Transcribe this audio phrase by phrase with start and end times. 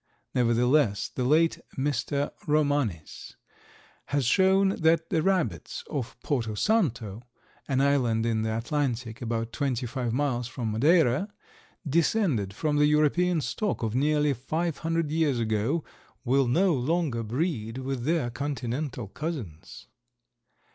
[0.33, 2.31] Nevertheless, the late Mr.
[2.47, 3.35] Romanes
[4.07, 7.21] has shown that the rabbits of Porto Santo,
[7.67, 11.31] an island in the Atlantic, about twenty five miles from Madeira,
[11.87, 15.83] descended from the European stock of nearly 500 years ago,
[16.25, 19.85] will no longer breed with their continental cousins.